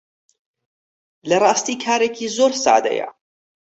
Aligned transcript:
لە 1.29 1.37
ڕاستی 1.43 1.75
کارێکی 1.83 2.27
زۆر 2.37 2.51
سادەیە 2.63 3.07